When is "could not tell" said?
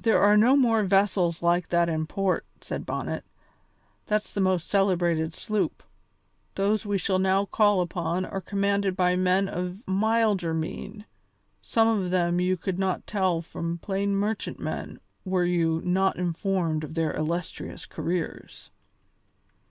12.56-13.42